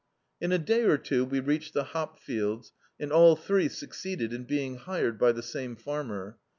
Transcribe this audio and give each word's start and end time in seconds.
In 0.39 0.51
a 0.51 0.57
day 0.57 0.81
or 0.81 0.97
two 0.97 1.23
we 1.25 1.39
reached 1.39 1.75
the 1.75 1.83
hop 1.93 2.17
fields 2.17 2.71
and 2.99 3.11
all 3.11 3.35
three 3.35 3.69
succeeded 3.69 4.33
in 4.33 4.45
being 4.45 4.77
hired 4.77 5.19
by 5.19 5.31
the 5.31 5.43
same 5.43 5.75
farmer. 5.75 6.39